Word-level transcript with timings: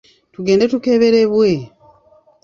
Tugende 0.33 0.65
tukeberebwe 0.71 1.49